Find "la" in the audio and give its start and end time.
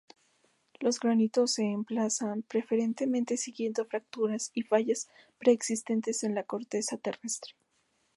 6.33-6.41